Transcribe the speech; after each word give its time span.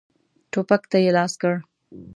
ټوپک 0.51 0.83
ته 0.91 0.97
یې 1.03 1.11
لاس 1.17 1.33
کړ. 1.41 1.53